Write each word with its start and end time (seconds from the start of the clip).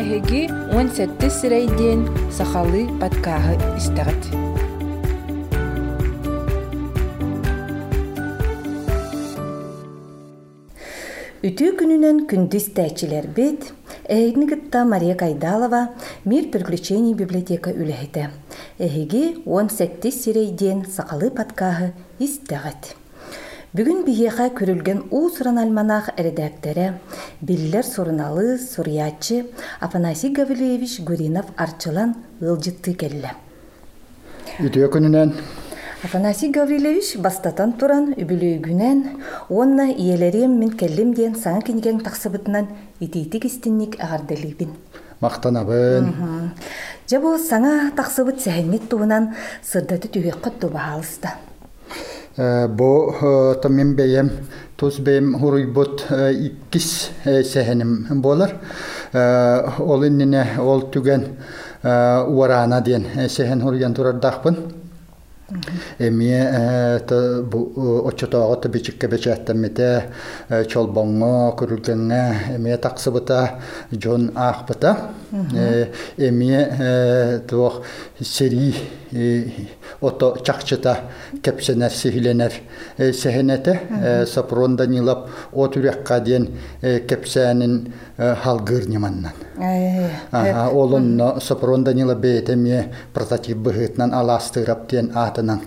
эһиги 0.00 0.42
уон 0.72 0.88
сетти 0.96 1.28
сирэйдиэн 1.38 2.00
сахалы 2.36 2.82
баткааһы 3.00 3.54
истэҕит 3.78 4.22
Үтүү 11.46 11.70
күнүнен 11.78 12.16
күндүз 12.30 12.66
тәчилер 12.74 13.28
бит, 13.36 13.70
Эйнигытта 14.08 14.84
Мария 14.84 15.14
Кайдалова 15.14 15.90
«Мир 16.24 16.50
приключений 16.50 17.14
библиотека 17.14 17.70
үлэхите». 17.70 18.30
Эһиги 18.78 19.42
18 19.46 20.10
сирейден 20.10 20.84
сақалы 20.90 21.30
паткаһы 21.30 21.92
истәғәт. 22.18 23.05
Бүгін 23.76 24.06
биеха 24.06 24.46
көрілген 24.56 25.02
уусуран 25.12 25.58
альманах 25.60 26.06
редакторы, 26.16 26.94
биллер 27.42 27.84
сурыналы, 27.84 28.56
сурьячы 28.56 29.50
Афанасий 29.80 30.30
Гаврилевич 30.32 31.00
Гуринов 31.00 31.44
арчылан 31.58 32.14
ылжытты 32.40 32.94
келле. 32.96 33.34
Үтүө 34.64 34.88
күнүнен 34.94 35.34
Афанасий 36.06 36.48
Гаврилевич 36.54 37.18
бастатан 37.20 37.74
туран 37.76 38.14
үбүлүүгүнен, 38.16 39.02
онна 39.50 39.90
иелерим 39.92 40.56
мен 40.56 40.72
келлим 40.72 41.12
диен 41.12 41.36
саңа 41.36 41.60
кинеген 41.66 42.00
тақсыбытынан 42.06 42.70
итейти 43.00 43.42
кистинник 43.44 43.98
ағардылыбын. 44.00 44.72
мактанабын 45.20 46.14
Жабо 47.10 47.36
саңа 47.36 47.90
тақсыбыт 47.92 48.40
сәхеннет 48.40 48.88
туынан 48.88 49.34
сырдаты 49.62 50.08
түйек 50.08 50.40
құтты 50.40 50.72
бағалыста. 50.72 51.34
Э, 52.36 52.68
бу 52.68 53.14
э, 53.22 53.68
мен 53.68 53.96
бейем 53.96 54.30
тус 54.76 54.98
бейем 54.98 55.38
хуруйбут 55.38 56.04
э, 56.10 56.32
иккис 56.34 57.10
сехеним 57.24 58.20
болар. 58.20 58.60
Ол 59.14 60.04
иннине 60.04 60.46
ол 60.58 60.82
түген 60.82 61.36
уарана 61.82 62.82
диен 62.82 63.06
сехен 63.30 63.62
хуруян 63.62 63.94
турардахпын 63.94 64.56
Эми 65.98 67.42
бу 67.42 68.08
очотоого 68.08 68.56
то 68.56 68.68
бичикке 68.68 69.06
бечэттэммите 69.06 70.10
чолбоңго 70.50 71.56
күрүлгенге 71.56 72.56
эми 72.56 72.76
таксыбыта 72.76 73.60
жон 73.92 74.32
ахпыта. 74.34 75.12
Эми 76.18 77.40
туох 77.48 77.82
сери 78.20 78.74
ото 80.00 80.36
чакчыта 80.44 80.96
кепсенер 81.42 81.90
сихиленер 81.90 82.52
сехенете 82.98 84.26
сапрон 84.26 84.76
данилап 84.76 85.28
от 85.52 85.76
үрекка 85.76 86.20
диен 86.20 86.48
кепсенин 87.08 87.92
халгыр 88.16 88.88
неманнан 88.88 89.32
олонно 90.72 91.40
сапрон 91.40 91.84
данила 91.84 92.14
бейтеме 92.14 92.92
прототип 93.14 93.56
быгытнан 93.56 94.14
аластырап 94.14 94.88
диен 94.88 95.12
атынан 95.14 95.60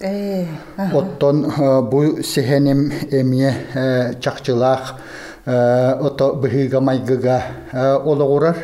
Э, 0.00 0.44
Оттон 0.92 1.52
бу 1.90 2.22
сехенем 2.22 2.92
эмие 3.10 4.16
чакчылах 4.20 4.96
ото 5.46 6.34
быһыга 6.42 6.80
майгыга 6.80 7.42
э, 7.72 7.94
ологурар 7.94 8.56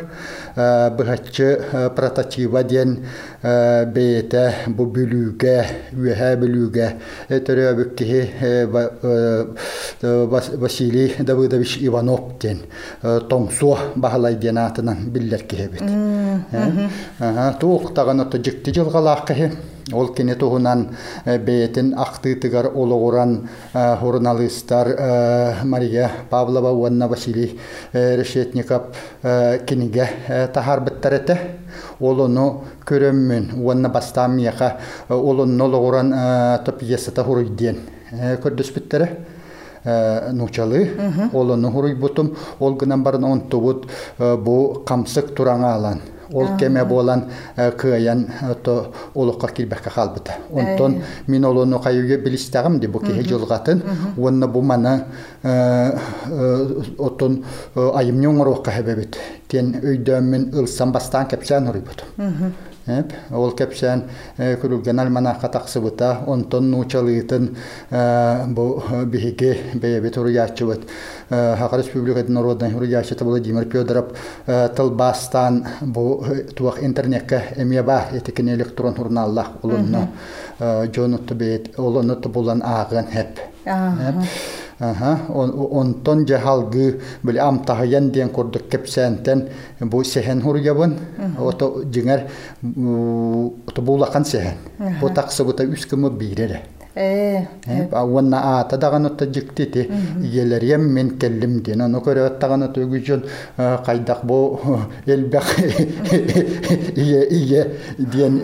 э, 0.55 0.89
быһаччы 0.89 1.61
э, 1.71 1.89
прототипа 1.95 2.63
диен 2.63 3.05
э, 3.41 3.85
бейте 3.85 4.53
бу 4.67 4.85
бүлүүгэ 4.85 5.65
үэһэ 5.95 6.35
бүлүүгэ. 6.41 6.87
Төрөбүк 7.29 7.95
киһи 7.95 8.29
э, 8.41 8.67
Ба- 8.67 8.91
э, 9.01 9.45
э, 10.01 10.25
Вас- 10.25 10.51
Василий 10.55 11.15
Давыдович 11.19 11.77
Иванов 11.81 12.37
диен 12.39 12.59
э, 13.01 13.21
тоңсуо 13.29 13.77
баһалай 13.95 14.35
диен 14.35 14.57
атынан 14.57 15.09
биллер 15.09 15.43
киһибит 15.43 15.81
тууктаган 17.59 18.19
ото 18.21 18.37
жикти 18.43 18.73
жылгалаах 18.73 19.25
киһи. 19.25 19.51
Ол 19.91 20.13
кене 20.13 20.35
туһунан 20.35 20.95
э, 21.25 21.37
бэйэтин 21.39 21.93
ахтыытыгар 21.97 22.71
олоғуран 22.73 23.49
э, 23.73 23.97
журналисттар 23.99 24.87
э, 24.87 25.63
Мария 25.63 26.09
Павлова, 26.29 26.71
Уанна 26.71 27.07
Василий 27.07 27.59
Решетников 27.93 28.83
киниге 29.21 30.09
тахарбыттар 30.53 31.13
эте. 31.13 31.37
Олону 31.99 32.63
көрөммүн 32.85 33.59
Уанна 33.59 33.89
бастамияка 33.89 34.77
олонун 35.09 35.61
олоғуран 35.61 36.63
то 36.63 36.71
пьесата 36.71 37.23
хуруйден 37.23 37.79
көрдөспүттере 38.11 39.09
нучалы 40.31 40.89
олону 41.33 41.71
хуруйбутум 41.71 42.35
ол 42.59 42.75
гынан 42.75 43.03
барын 43.03 43.25
э, 43.25 44.37
бу 44.37 44.83
камсык 44.85 45.35
тураңа 45.35 45.75
алан. 45.75 46.01
Ол 46.33 46.47
кеме 46.59 46.83
болан 46.85 47.25
кыян 47.77 48.27
то 48.63 48.93
олукка 49.13 49.47
кирбекке 49.47 49.89
халбыта 49.89 50.33
онтон 50.51 51.01
мин 51.27 51.45
олону 51.45 51.79
кайыга 51.79 52.17
билистагым 52.17 52.79
ди 52.79 52.87
бу 52.87 52.99
кеhe 52.99 53.23
жылгатын 53.23 53.83
онна 54.17 54.47
бу 54.47 54.61
мана 54.61 55.05
отон 56.97 57.43
айым 57.75 58.21
нөңөрөкка 58.21 58.71
хебебит 58.71 59.17
тен 59.47 59.75
өйдөмүн 59.83 60.51
ылсан 60.59 60.91
бастан 60.91 61.27
кепсен 61.27 61.67
урибут 61.67 62.03
ол 63.31 63.51
кепсен 63.55 64.03
күрүлген 64.37 64.99
альманахка 64.99 65.47
таксыбыта, 65.47 66.23
онтон 66.27 66.69
нучалыытын 66.71 67.55
бу 68.53 68.83
биһиги 69.05 69.57
бэйэбит 69.73 70.17
уруячыбыт. 70.17 70.81
Хака 71.29 71.77
Республикатын 71.77 72.33
народный 72.33 72.75
уруячыты 72.75 73.23
Владимир 73.23 73.65
Федоров 73.65 74.05
тылбастан 74.45 75.65
бу 75.81 76.25
туах 76.55 76.83
интернетке 76.83 77.43
эмие 77.55 77.83
бар, 77.83 78.07
этикен 78.11 78.49
электрон 78.49 78.95
журналлах 78.95 79.47
улунну. 79.63 80.09
Жонутты 80.59 81.33
бейт, 81.35 81.79
олонутты 81.79 82.29
булан 82.29 82.61
ағын 82.61 83.07
хеп. 83.11 83.39
Онтон 84.79 86.25
жахалгы 86.27 86.99
бил 87.23 87.39
амтахаян 87.39 88.11
диен 88.11 88.29
курдук 88.29 88.67
кепсентен 88.69 89.49
бу 89.79 90.03
сехен 90.03 90.41
хурьябын 90.41 90.97
ото 91.39 91.83
жиңер 91.85 92.27
ото 93.67 93.81
булақан 93.81 94.25
сехен 94.25 94.57
бу 95.01 95.09
таксы 95.09 95.43
бута 95.43 95.63
үскімі 95.63 96.09
бейрере 96.09 96.61
Э, 96.95 97.45
Уанна 97.91 98.59
ата 98.59 98.77
даган 98.77 99.05
отта 99.07 99.25
жиктити 99.25 99.89
иелерем 100.21 100.93
мен 100.93 101.17
келлим 101.17 101.63
ден 101.63 101.81
ону 101.81 102.03
көрө 102.05 102.27
оттаган 102.27 102.67
ото 102.67 102.83
үгүжөн 102.85 103.23
кайдак 103.57 104.21
бу 104.23 104.59
элбек 105.07 105.43
ие 106.95 107.25
ие 107.33 107.65
диен 107.97 108.37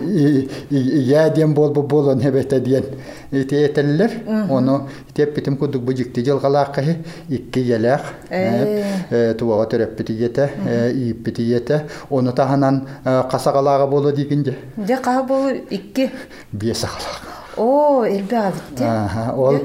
ие 0.68 1.30
диен 1.30 1.54
бол 1.54 1.70
бу 1.70 1.82
болон 1.82 2.20
хебете 2.20 2.58
диен 2.60 2.84
тиетеллер 3.30 4.10
ону 4.50 4.88
теппитим 5.14 5.56
кудук 5.56 5.82
бу 5.82 5.92
жикти 5.92 6.24
жылгалааккахи 6.24 6.96
икки 7.28 7.60
елеах 7.60 8.02
туага 9.38 9.70
төрөппити 9.70 10.12
ете 10.26 10.50
ийиппити 10.92 11.42
ете 11.42 11.84
ону 12.10 12.32
таханан 12.32 12.88
касагалаага 13.04 13.86
боло 13.86 14.10
дигинже 14.10 14.56
же 14.76 14.94
қаа 14.94 15.22
бол 15.22 15.54
икки. 15.70 16.10
бие 16.52 16.74
сагалаага 16.74 17.39
О, 17.60 18.04
элбе 18.08 18.38
абитте. 18.38 18.84
Аха, 18.84 19.34
ол 19.36 19.58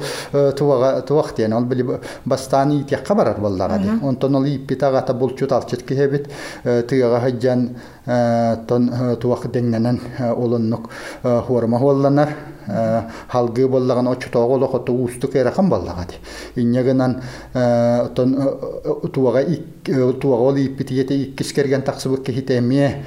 туага 0.57 1.01
туактен 1.01 1.53
ол 1.53 1.63
били 1.63 1.85
боллага 3.39 3.79
ди. 3.79 3.89
Онтон 4.03 4.35
ол 4.35 4.44
булчут 5.13 5.51
алчыт 5.56 5.85
тыяга 6.63 7.22
хаҗан 7.23 7.69
тон 8.06 8.90
туак 9.22 9.48
деңненен 9.52 10.00
олоннук 10.36 10.90
хорма 11.24 11.80
холланар 11.80 12.36
халгы 13.30 13.68
боллаган 13.68 14.08
очтоо 14.08 14.48
оло 14.56 14.68
хото 14.68 14.94
усту 14.94 15.28
керахан 15.28 15.70
боллага 15.70 16.06
ди. 16.10 16.62
Иннегенан 16.62 17.22
тон 18.16 18.36
туага 19.14 19.44
туага 20.20 20.44
ол 20.44 20.56
иппитиете 20.56 21.16
иккис 21.16 21.54
керген 21.54 21.81
таксыбык 21.81 22.24
кехитемие 22.24 23.04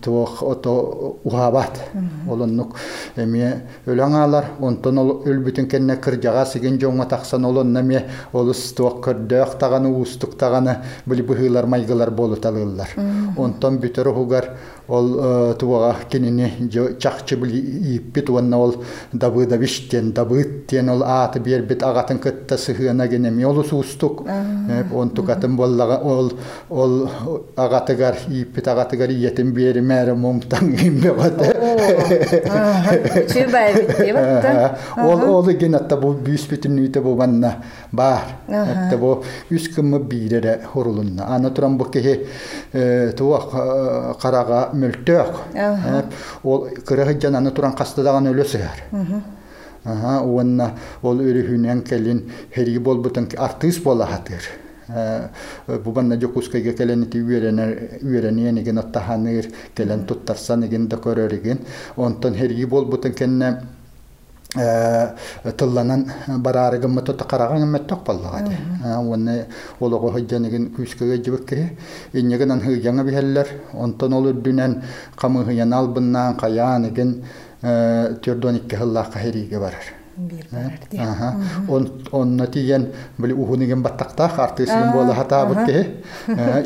туак 0.00 0.42
ото 0.42 1.18
ухабат 1.24 1.80
олоннук. 2.28 2.76
Эме 3.16 3.62
өлаңалар 3.86 4.44
онтон 4.60 4.98
ол 4.98 5.22
өлбүтүн 5.26 5.66
кенне 5.66 5.96
кыржага 5.96 6.46
сиген 6.46 6.78
жоңа 6.78 7.08
таксан 7.08 7.44
олон 7.44 7.72
неме 7.72 8.04
олус 8.32 8.72
туак 8.72 9.02
көрдөк 9.06 9.58
таганы 9.58 9.88
устук 9.88 10.38
таганы 10.38 10.78
били 11.06 11.22
быһылар 11.22 11.66
майгылар 11.66 12.10
болут 12.10 12.46
алылар 12.46 12.88
онтон 13.36 13.78
бүтөр 13.84 14.12
хугар 14.16 14.50
ол 14.88 15.16
э, 15.18 15.54
туага 15.58 15.96
кинини 16.10 16.68
чахчы 16.98 17.36
били 17.36 17.96
иппит 17.96 18.28
уонна 18.28 18.58
ол 18.58 18.74
дабы 19.12 19.46
да 19.46 19.56
биштен 19.56 20.12
дабыт 20.12 20.66
тен 20.66 20.88
ол 20.90 21.02
ааты 21.02 21.40
бербит 21.40 21.82
агатын 21.82 22.18
кытта 22.18 22.58
сыхына 22.58 23.08
генеми 23.08 23.44
ол 23.44 23.64
суустук. 23.64 24.24
Он 24.92 25.10
тукатын 25.10 25.56
боллага 25.56 26.00
ол 26.02 26.32
ол 26.68 27.08
агатыгар 27.56 28.16
иппит 28.28 28.68
агатыгар 28.68 29.10
иетин 29.10 29.52
бери 29.52 29.80
мэре 29.80 30.14
мумтан 30.14 30.74
имбе 30.74 31.12
бата 31.12 31.44
Чүй 33.32 33.50
байбит 33.50 33.96
дебатта. 33.98 34.78
ол 34.98 35.22
ол 35.36 35.46
ген 35.46 35.74
атта 35.74 35.96
бу 35.96 36.12
бүүспитин 36.12 36.78
үйте 36.78 37.00
бу 37.00 37.14
банна 37.16 37.56
бар. 37.92 38.20
Атта 38.48 38.98
бу 38.98 39.22
үс 39.50 39.68
кыммы 39.68 40.00
бийрере 40.00 40.60
хорулунна 40.72 41.26
ана 41.34 41.50
туран 41.50 41.78
бу 41.78 41.84
кеhe 41.84 42.26
туа 43.16 44.14
карага 44.20 44.73
мөлтөк 44.74 45.40
ол 46.44 46.68
кырыгы 46.86 47.20
жананы 47.20 47.50
туран 47.50 47.72
кастадаган 47.78 48.28
өлө 48.32 48.44
сыгар 48.44 48.84
Аха, 49.84 50.22
уонна 50.24 50.70
ол 51.02 51.18
өрүхүнен 51.20 51.82
келин 51.84 52.22
хериги 52.54 52.78
болбутун 52.78 53.28
артыс 53.36 53.82
бола 53.84 54.06
хатыр. 54.06 54.40
Бубанна 55.84 56.16
жокускайга 56.16 56.72
келен 56.72 57.02
ити 57.04 57.20
үйренер 57.20 58.00
үйренениген 58.00 58.80
оттаханыр 58.80 59.50
келен 59.76 60.06
туттарсаныген 60.08 60.88
да 60.88 60.96
көрөрүген. 60.96 61.60
Онтон 61.96 62.34
хериги 62.34 62.64
болбутун 62.64 63.12
кенне 63.12 63.58
тылланан 64.54 66.10
барарыгын 66.28 66.90
мытыты 66.90 67.24
караган 67.24 67.68
метток 67.70 68.04
боллагады. 68.04 68.56
Уонна 69.00 69.46
олого 69.80 70.12
хыджаныген 70.12 70.74
күскеге 70.76 71.22
жибекке 71.24 71.76
иннеген 72.12 72.52
ан 72.52 72.60
хыяңа 72.60 73.04
бихеллер. 73.04 73.48
Онтон 73.72 74.12
ол 74.12 74.30
үрдүнен 74.30 74.82
камы 75.16 75.44
хыян 75.44 75.72
албыннан 75.72 76.36
каяныген 76.36 77.22
төрдоникке 77.62 78.76
хыллаакка 78.76 79.18
хериге 79.18 79.58
барар. 79.58 80.03
Он 81.68 82.02
онна 82.12 82.46
тиен 82.46 82.92
били 83.18 83.32
ухуниген 83.32 83.82
баттактах 83.82 84.38
артысыгын 84.38 84.92
бола 84.92 85.14
хатабыт 85.14 85.66
ке. 85.66 85.86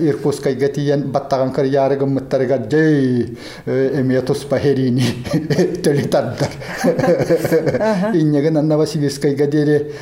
Иркутскайга 0.00 0.68
тиен 0.68 1.10
баттаган 1.12 1.52
кыр 1.52 1.64
ярыгын 1.64 2.08
мыттарыга 2.08 2.58
жей 2.70 3.38
эме 3.66 4.20
туспа 4.22 4.58
херини 4.58 5.04
төлитардар. 5.82 6.50
Иннеген 8.14 8.58
анна 8.58 8.76
Василискайга 8.76 9.46
дере 9.46 9.92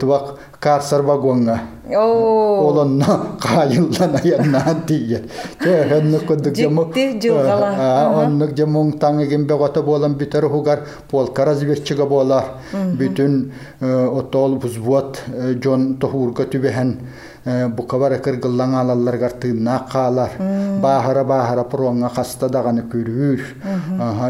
туак 0.00 0.38
карсар 0.58 1.02
вагонга. 1.02 1.60
Олонна 1.96 3.36
кайыллана 3.40 4.20
яннан 4.24 4.82
тиен. 4.86 5.30
Чехенны 5.62 6.20
кодук 6.20 6.56
жаму. 6.56 6.84
Жикти 6.94 7.28
жылгала. 7.28 7.70
Оннук 8.24 8.56
жамун 8.56 8.92
таңыген 8.98 9.46
бегота 9.46 9.82
болан 9.82 10.14
битер 10.14 10.48
хугар 10.48 10.86
полка 11.10 11.44
разведчига 11.44 12.06
болар. 12.06 12.44
Бүтүн 12.72 13.52
отол 13.80 14.56
бузбуат 14.56 15.22
жон 15.62 15.96
тохурга 16.00 16.44
түбеһен 17.44 17.74
букабара 17.76 18.18
кыргыллаң 18.18 18.74
алалларгар 18.80 19.32
тыынна 19.40 19.86
каалар. 19.90 20.30
Баахара 20.80 21.24
баахара 21.24 21.64
проңга 21.64 22.08
хаста 22.14 22.48
даганы 22.48 22.82
көрүр. 22.82 23.40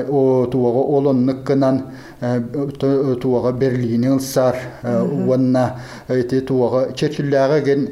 О 0.08 0.46
туага 0.46 0.78
олоннук 0.78 1.44
кынан 1.44 1.82
туага 2.20 3.52
Берлин 3.52 4.04
ылсар. 4.12 4.56
Уанна 4.82 5.80
эти 6.08 6.40
туага 6.40 6.92
Черчиллляга 6.94 7.60
ген 7.60 7.88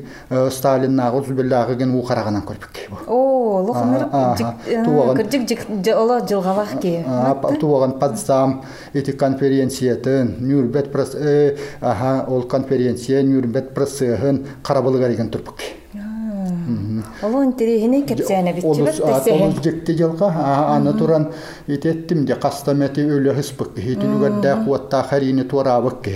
Сталин 0.51 0.95
нагы 0.95 1.25
Зубилляга 1.27 1.75
ген 1.75 1.95
Ага. 4.13 4.57
Туаган- 4.85 5.17
кыржик 5.17 5.49
жик 5.49 5.61
ола 5.97 6.21
жылгалах 6.27 6.81
ки. 6.81 7.05
туаган 7.61 7.99
Потсдам 7.99 8.65
эти 8.93 9.13
конференциятын 9.13 10.37
Нюрнберг 10.41 10.91
прос 10.93 11.15
э, 11.15 11.57
аха 11.81 12.25
ол 12.29 12.43
конференция 12.43 13.23
Нюрнберг 13.23 13.75
просыгын 13.75 14.47
карабылыгар 14.63 15.11
деген 15.11 15.31
турпук. 15.31 15.57
Оло 17.23 17.45
интерехине 17.45 18.03
кепсәне 18.03 18.55
бит 18.55 18.65
Олус 18.65 18.97
тибет 18.97 19.85
тесе. 19.85 20.05
аны 20.77 20.93
туран 20.95 21.33
итеттим 21.67 22.25
де 22.25 22.35
куатта 24.65 25.03
харини 25.03 25.43
турабык 25.45 26.09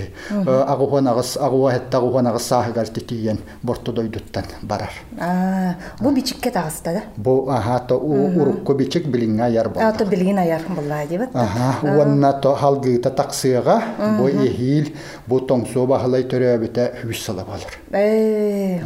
сахагар 2.52 2.88
титиен 2.88 3.38
борто 3.62 3.92
дойдуттан 3.92 4.44
барар. 4.62 4.90
А, 5.18 5.74
бу 6.00 6.10
бичикке 6.10 6.50
тагыста 6.50 6.92
да. 6.92 7.02
Бу 7.16 7.48
аха 7.50 7.78
то 7.88 7.98
урукко 7.98 8.74
бичек 8.74 9.06
билиңа 9.06 9.48
яр 9.50 9.68
бол. 9.68 9.82
А 9.82 9.92
то 9.92 10.04
билген 10.04 10.38
аяр 10.38 10.62
булла 10.68 11.06
дибет. 11.08 11.30
Аха, 11.34 11.86
уанна 11.86 12.32
то 12.32 12.54
халгыта 12.54 13.10
таксыга, 13.10 13.82
бу 14.18 14.28
эхил, 14.28 14.92
бу 15.26 15.40
тоңсо 15.40 15.86
бахалай 15.86 16.24
төрөбүтә 16.24 16.88
хүссала 17.02 17.44
балар. 17.48 17.78
Э, 17.92 18.80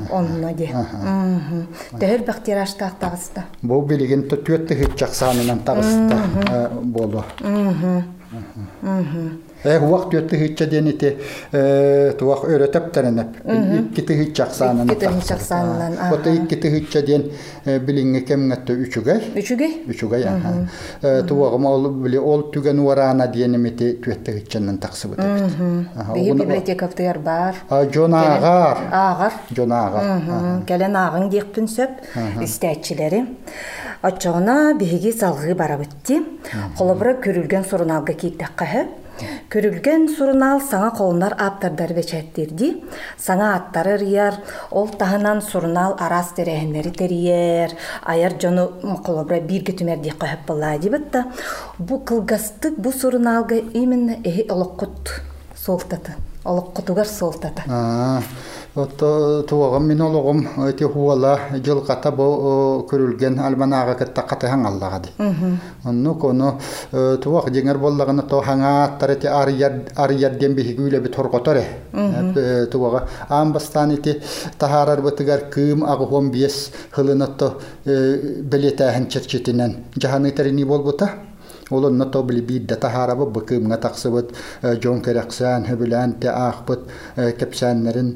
де. 0.54 0.70
Мгм. 0.72 1.66
Тәһер 1.92 2.24
бактираш 2.26 2.74
тагыста. 2.74 3.44
Бу 3.62 3.80
билеген 3.86 4.28
то 4.28 4.36
төтте 4.36 4.74
хит 4.74 4.98
жаксанынан 4.98 5.60
тагыста 5.66 6.70
болу. 6.82 7.24
Э, 9.64 9.78
вакыт 9.80 10.10
төтте 10.10 10.36
хит 10.36 10.68
денете, 10.68 11.16
э, 11.50 12.12
туак 12.18 12.44
өрөтөптөрөнөп. 12.44 13.30
Икки 13.96 14.12
хит 14.12 14.36
жаксанынан. 14.36 14.86
Икки 14.86 15.00
тыгыт 15.00 15.26
жаксанынан, 15.26 15.92
аха. 15.98 16.10
Бота 16.16 16.30
икки 16.34 16.54
хит 16.54 17.04
ден 17.06 17.24
билинге 17.64 18.20
кемгәттө 18.20 18.76
үчүгәй. 18.84 19.32
Үчүгей? 19.34 19.72
Үчүгәй, 19.88 20.24
аха. 20.28 21.22
Туагы 21.26 21.58
мал 21.58 21.90
биле 21.90 22.20
ол 22.20 22.50
түгән 22.52 22.84
варана 22.84 23.26
денемете 23.26 23.94
төтте 23.96 24.38
хит 24.38 24.48
чаннан 24.48 24.78
таксыбыт. 24.78 25.18
Аха, 25.18 26.12
Беги 26.14 26.30
уны- 26.30 26.42
библиотека 26.44 26.86
птыр 26.88 27.18
бар. 27.18 27.54
А 27.68 27.84
жонагар. 27.90 28.78
Агар. 28.92 29.32
Жонагар. 29.50 30.04
Мгм. 30.04 30.66
Келен 30.66 30.96
агын 30.96 31.28
диекпин 31.30 31.66
сөп, 31.66 31.90
истәчиләре. 32.40 33.26
Очоғына 34.04 34.76
биһиги 34.78 35.10
салғы 35.10 35.54
барабытти. 35.56 36.20
Қолыбыра 36.78 37.16
көрүлген 37.24 37.64
сурыналга 37.66 38.12
киттәккәһе. 38.26 38.86
Көрүлген 39.48 40.10
сурынал 40.12 40.60
саңа 40.60 40.90
қолындар 40.98 41.36
аптардар 41.40 41.94
бечәттерди. 41.96 42.68
Саңа 43.16 43.54
аттары 43.56 43.96
рияр, 44.02 44.36
ол 44.70 44.90
таһынан 44.92 45.40
сурынал 45.40 45.96
арас 45.98 46.34
терәһеннәре 46.36 46.92
терияр. 46.92 47.72
Аяр 48.04 48.36
жону 48.42 48.68
қолыбыра 49.06 49.40
бирге 49.40 49.72
түмәр 49.78 50.02
диеккәһе 50.04 50.42
булла 50.46 50.76
дибетта. 50.78 51.26
Бу 51.78 51.98
кылгастык 51.98 52.76
бу 52.76 52.92
суруналга 52.92 53.56
именно 53.56 54.20
эһи 54.22 54.46
олоққут 54.48 55.22
солтаты. 55.54 56.12
Олоққутугар 56.46 57.06
солтаты. 57.06 57.62
Аа, 57.68 58.22
Ото 58.76 59.42
туагам 59.48 59.86
мин 59.88 60.02
ологом 60.02 60.46
эти 60.68 60.84
хуала 60.84 61.38
жылката 61.64 62.10
бо 62.12 62.84
көрүлген 62.84 63.38
алманага 63.40 63.94
кытта 63.96 64.20
каты 64.20 64.50
хаңаллагади. 64.52 65.14
Онну 65.82 66.14
кону 66.20 66.58
туак 66.92 67.48
жеңер 67.48 67.78
боллагына 67.80 68.28
то 68.28 68.42
хаңа 68.44 68.98
тарати 69.00 69.28
арияр 69.32 69.80
арияр 69.96 70.36
демби 70.36 70.74
гүле 70.76 71.00
бит 71.00 71.16
хорготоре. 71.16 71.64
Туага 72.70 73.08
амбастан 73.30 73.94
ити 73.94 74.20
тахарар 74.58 75.00
бытыгар 75.00 75.48
кым 75.50 75.82
агыхом 75.82 76.30
биес 76.30 76.70
хылынатто 76.90 77.54
белетаһын 77.86 79.08
черчетинен 79.08 79.86
жаханы 79.96 80.32
терини 80.32 80.64
болбута. 80.64 81.10
Олон 81.70 81.96
нато 81.98 82.22
били 82.22 82.40
бидда 82.40 82.76
тахарабы 82.76 83.26
быкым 83.26 83.68
га 83.68 83.76
таксыбыт 83.82 84.30
жон 84.82 85.02
керексан 85.02 85.66
хөбүлән 85.66 86.14
те 86.22 86.30
ахбыт 86.30 86.86
кепсәннәрен 87.40 88.14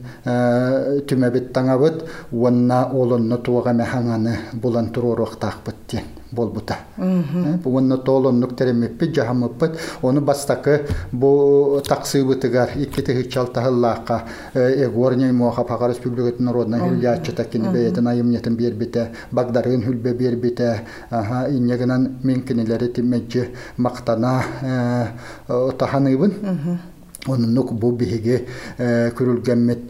түмәбит 1.10 1.50
таңабыт 1.56 2.06
уанна 2.30 2.84
олон 2.94 3.28
нотуга 3.34 3.74
мәхәңаны 3.82 4.38
булан 4.62 4.94
турурок 4.94 5.38
тахбыт 5.42 6.00
болбута. 6.32 6.76
Уанна 7.64 7.98
толон 7.98 8.40
нуктеремеппи 8.40 9.12
жахамыппыт 9.14 9.78
оны 10.02 10.20
бастакы 10.20 10.86
бу 11.12 11.80
таксыбытыгар 11.86 12.70
икките 12.76 13.14
хичалтахыллаакка 13.22 14.22
эгорня 14.54 15.32
моха 15.32 15.64
пага 15.64 15.88
республикатын 15.88 16.44
народна 16.46 16.78
хүлячы 16.78 17.32
такини 17.32 17.68
бейтен 17.68 18.06
айымнетин 18.06 18.56
бербите 18.56 19.10
багдарын 19.32 19.82
хүлбе 19.82 20.14
бербите 20.14 20.82
аха 21.10 21.46
иннегенен 21.50 22.18
менкинилери 22.22 22.88
тиммеджи 22.88 23.48
мактана 23.76 24.42
отаханыбын 25.48 26.78
Онунук 27.28 27.74
бу 27.76 27.92
биһиги 27.92 28.46
көрүлгәммит 28.78 29.82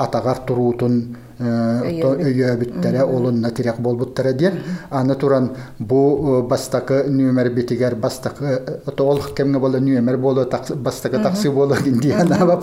атагар 0.00 0.38
туруутун 0.48 1.16
өйөбүттере 1.40 3.02
олунна 3.04 3.50
тирек 3.50 3.78
болбуттара 3.78 4.32
диэн. 4.32 4.58
Аны 4.90 5.14
туран 5.14 5.50
бу 5.78 6.42
бастакы 6.42 7.04
нөмер 7.08 7.50
битигер 7.54 7.94
бастакы 7.94 8.80
ото 8.86 9.04
ол 9.04 9.20
кемге 9.36 9.58
боло 9.58 9.78
нөмер 9.78 10.16
боло 10.16 10.44
бастакы 10.76 11.18
таксы 11.22 11.50
боло 11.50 11.76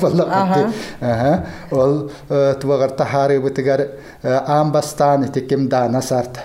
болла 0.01 0.25
ол 1.71 2.09
туагар 2.61 2.91
тахары 2.91 3.39
битигер 3.39 3.87
аам 4.23 4.71
бастан 4.71 5.23
ити 5.23 5.39
кем 5.41 5.67
дана 5.69 6.01
сарт 6.01 6.39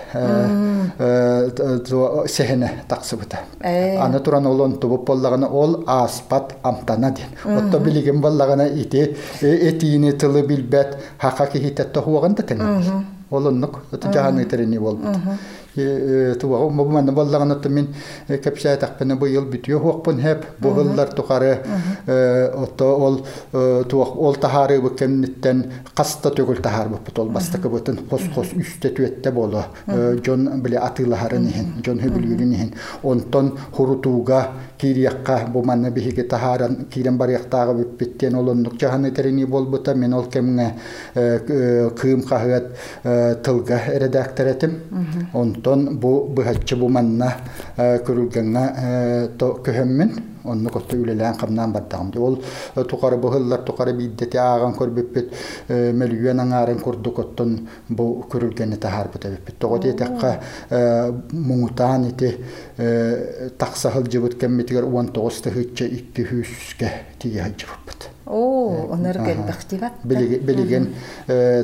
сехене 2.27 2.71
таксы 2.87 3.15
бута. 3.17 3.39
Аны 3.61 4.19
туран 4.19 4.45
олон 4.47 4.79
тубуп 4.79 5.05
боллагана 5.07 5.47
ол 5.47 5.83
аспат 5.87 6.55
амтана 6.63 7.11
диэн. 7.11 7.57
Отто 7.57 7.79
билигин 7.79 8.21
боллагана 8.21 8.67
ити 8.67 9.17
этиини 9.41 10.11
тылы 10.11 10.41
билбет 10.43 10.97
хака 11.17 11.45
кихитетте 11.47 11.99
хуаган 12.21 12.35
да 12.35 12.43
тенер 12.43 13.03
олоннук 13.31 13.79
жааны 14.13 14.45
терени 14.45 14.77
болбут 14.77 15.17
туwa 16.39 16.69
mo 16.69 16.83
man 16.85 17.05
bollang 17.15 17.47
na 17.47 17.55
tumin 17.55 17.87
kapsa 18.43 18.77
tak 18.77 18.97
pena 18.99 19.15
boyol 19.15 19.45
bityo 19.45 19.79
hok 19.79 20.03
pun 20.03 20.19
hep 20.19 20.59
bohullar 20.59 21.09
tukare 21.15 21.63
otto 22.63 22.87
ol 23.05 23.15
tuwa 23.87 24.05
ol 24.27 24.35
tahare 24.35 24.81
bu 24.83 24.89
kemnitten 24.95 25.63
qasta 25.95 26.29
tugul 26.31 26.59
tahar 26.61 26.89
bu 26.89 26.97
putol 27.05 27.29
basta 27.29 27.57
kabutun 27.57 27.97
hos 28.09 28.23
hos 28.35 28.49
üstte 28.53 28.93
tuette 28.95 29.31
bolo 29.31 29.63
jon 30.23 30.61
bile 30.63 30.77
atıla 30.87 31.15
haranihin 31.23 31.79
jon 31.83 31.99
hebilginihin 32.03 32.71
onton 33.03 33.55
hurutuga 33.77 34.39
kiriyakka 34.77 35.47
bu 35.53 35.63
manna 35.63 35.89
bihige 35.95 36.27
taharan 36.27 36.73
kiren 36.91 37.17
bariyaktaga 37.19 37.73
bitten 37.99 38.33
olonnuk 38.33 38.79
jahanı 38.79 39.13
terini 39.13 39.51
bolbuta 39.51 39.95
men 39.95 40.11
ol 40.11 40.25
kemne 40.33 40.75
kıyım 41.95 42.21
kahvet 42.29 42.65
tılga 43.43 43.77
redaktöretim 44.03 44.73
on 45.33 45.60
онтон 45.61 45.99
бу 45.99 46.27
быһаччы 46.33 46.75
бу 46.75 46.89
манна 46.89 47.29
көрүлгәнгә 47.77 49.37
то 49.37 49.53
көһөммин 49.63 50.11
онну 50.43 50.69
котто 50.73 50.97
үлелән 50.97 51.37
камнан 51.37 51.71
баттагым 51.71 52.11
ол 52.17 52.39
тукары 52.89 53.17
быһыллар 53.17 53.61
тукары 53.61 53.93
биддети 53.93 54.37
ааган 54.37 54.73
көрбүппүт 54.73 55.29
мөлүгөн 55.69 56.41
аңарын 56.41 56.81
курду 56.81 57.11
коттон 57.11 57.67
бу 57.89 58.25
көрүлгәне 58.31 58.79
тахар 58.81 59.11
бутабыппит 59.13 59.59
того 59.59 59.77
диетекка 59.77 60.39
муңутаан 61.31 62.09
ити 62.09 62.37
таксахыл 63.57 64.09
жыбыт 64.09 64.39
кеммитигер 64.39 64.89
уон 64.89 65.13
тогуз 65.13 65.43
тыһычча 65.45 65.85
икки 65.85 66.25
хүске 66.25 66.91
тиге 67.19 67.45
Оо, 67.45 68.10
онор 68.31 69.17
гэлбэхтибат. 69.19 69.93
Билеген 70.03 70.93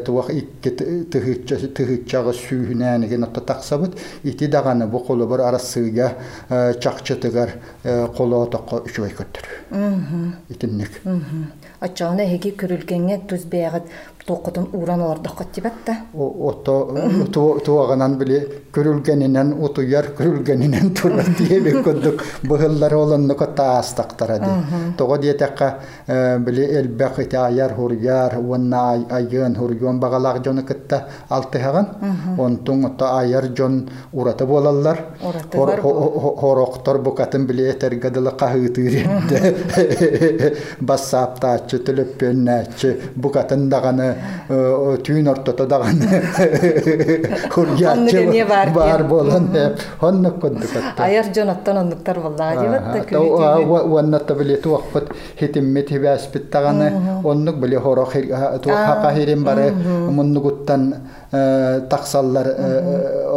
туах 0.05 0.29
икке 0.29 0.71
тыгыччагы 0.75 2.33
сүүнәнеген 2.35 3.23
отта 3.23 3.41
таксабыт, 3.41 3.95
ити 4.23 4.47
даганы 4.47 4.87
бу 4.87 4.99
колу 4.99 5.27
бар 5.27 5.47
арасыга 5.47 6.13
чакчытыгар 6.49 7.55
коло 8.17 8.43
отоққа 8.45 8.83
үчөй 8.83 9.15
көттүр. 9.15 9.47
Итинник. 10.49 11.01
Ачаана 11.79 12.25
хеги 12.27 12.51
көрүлгәнгә 12.57 13.27
туз 13.29 13.45
бәягат 13.45 13.85
тоқытын 14.27 14.67
уран 14.75 15.01
оларды 15.05 15.31
қаттибатта. 15.31 15.93
Ото 16.13 16.75
туағанан 17.63 18.17
біле 18.19 18.39
көрілгенінен 18.75 19.53
утуяр 19.63 20.09
көрілгенінен 20.17 20.91
тура 20.99 21.23
диебе 21.37 21.77
көддік 21.85 22.23
бұғыллар 22.49 22.95
олынны 22.97 23.37
көтта 23.39 23.69
астақтара 23.77 24.37
ди. 24.41 24.51
Тоға 24.99 25.19
диетаққа 25.23 25.69
біле 26.43 26.67
элбәқ 26.81 27.21
ите 27.23 27.39
аяр 27.39 27.75
хуряр, 27.77 28.35
уанна 28.41 28.83
айын 29.15 29.55
хурьон 29.55 30.01
бағалақ 30.03 30.41
жоны 30.43 30.65
кітті 30.67 31.01
алтығаған. 31.31 31.87
Онтың 32.43 32.83
отта 32.91 33.13
аяр 33.21 33.47
жон 33.55 33.85
ураты 34.11 34.45
болалар. 34.45 35.05
Хороқтор 35.23 36.99
бұқатын 37.07 37.47
біле 37.47 37.71
етергадылы 37.71 38.35
қағытыр 38.35 38.99
енді. 39.05 39.55
Бассаптачы, 40.87 41.79
түліппеннәчі, 41.87 42.93
бұқатын 43.15 43.67
дағаны 43.71 44.16
түйін 44.49 45.27
ортото 45.31 45.65
даган 45.67 46.01
Оннугене 47.57 48.45
бар 48.45 48.71
бар 48.75 49.03
болан 49.03 49.49
оннук 50.01 50.39
көндүк 50.43 50.75
Аяр 50.97 51.31
жоноттон 51.35 51.77
оннуктар 51.83 52.19
болла 52.19 52.51
дебатта 52.61 53.21
уаннатта 53.21 54.35
биле 54.35 54.57
туакпыт 54.57 55.11
хитиммит 55.39 55.89
хибаспит 55.89 56.51
таганы 56.51 56.91
оннук 57.23 57.55
биле 57.57 57.79
хоро 57.79 58.05
хака 58.05 59.13
хирим 59.15 59.43
бары 59.43 59.71
муннугуттан 59.71 60.93
таксаллар 61.31 62.47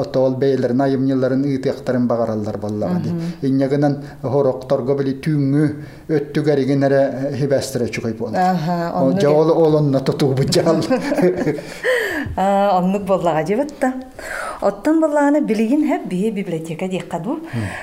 отол 0.00 0.36
бейлер 0.38 0.72
найымныларын 0.78 1.42
ыйтыктарын 1.44 2.06
багараллар 2.06 2.58
болла 2.58 2.90
ди. 3.02 3.10
Иннегенен 3.48 3.96
хорокторго 4.22 4.94
биле 4.98 5.16
түйүңү 5.24 5.64
өттүгәригенере 6.18 7.02
хибастыра 7.40 7.88
чугай 7.88 8.14
болду 8.14 8.38
жол 9.20 9.50
олонна 9.50 10.00
тутубу 10.00 10.46
жал 10.52 10.78
оннук 12.36 13.02
боллага 13.04 13.44
жебатта 13.46 13.92
оттон 14.60 15.00
боллаганы 15.00 15.40
билигин 15.40 15.86
хэп 15.88 16.06
бие 16.08 16.30
библиотека 16.30 16.88
диеккаду 16.88 17.40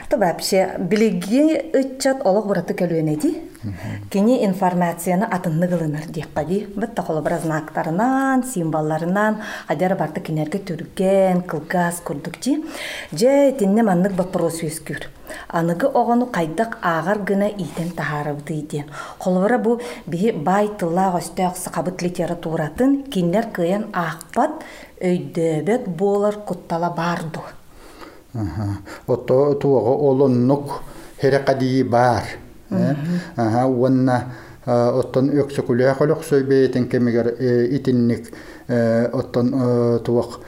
то 0.10 0.18
вообще 0.18 0.76
билиги 0.80 1.42
ыччат 1.74 2.26
олох 2.26 2.46
бураты 2.48 2.74
келуэнеди 2.74 3.36
кини 4.12 4.46
информацияны 4.46 5.26
атынны 5.26 5.68
кылыныр 5.68 6.06
диеккади 6.08 6.68
бытта 6.76 7.02
холобра 7.02 7.40
знактарынан 7.44 8.44
символларынан 8.44 9.42
адер 9.68 9.96
барты 9.96 10.22
кинерге 10.22 10.60
түрген 10.60 11.42
кылгас 11.42 12.02
курдукчи 12.04 12.64
же 13.12 13.52
тинне 13.60 13.84
маннык 13.84 14.14
вопрос 14.14 14.62
үскүр 14.64 15.10
аныгы 15.50 15.88
оҕону 15.88 16.26
кайдак 16.26 16.78
аагар 16.82 17.20
гына 17.20 17.48
иитен 17.48 17.90
тахаарыбыты 17.92 18.54
идиен 18.54 18.88
холбора 19.20 19.58
бу 19.58 19.80
биһи 20.08 20.32
бай 20.32 20.70
тыллаах 20.80 21.16
өстөөх 21.22 21.56
сакабыт 21.58 22.02
литературатын 22.02 23.04
киннер 23.14 23.46
кыйан 23.56 23.84
аахпат 23.94 24.52
өйдөбөт 25.02 25.88
буолар 25.88 26.36
куттала 26.48 26.90
баарду. 26.90 27.42
Ото 29.08 29.54
туого 29.56 30.10
олоннук 30.10 30.82
херекадии 31.22 31.84
бар 31.84 32.24
уонна 32.70 34.26
оттон 34.66 35.30
өксөкүлээх 35.32 36.02
олохсой 36.02 36.44
беетин 36.44 36.90
кемигер 36.90 37.36
итинник 37.72 38.34
оттон 38.68 40.02
туох 40.04 40.40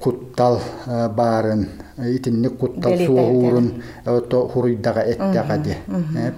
куттал 0.00 0.60
барын 0.86 1.68
итинник 1.98 2.58
куттал 2.58 2.96
суохуурун 2.98 3.82
ото 4.04 4.48
хуруйдага 4.48 5.00
эттега 5.00 5.58
ди 5.58 5.76